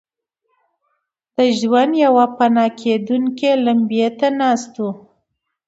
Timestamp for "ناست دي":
4.39-4.89